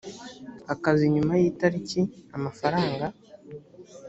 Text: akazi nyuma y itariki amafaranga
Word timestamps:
akazi 0.73 1.03
nyuma 1.13 1.33
y 1.41 1.43
itariki 1.51 2.01
amafaranga 2.35 3.05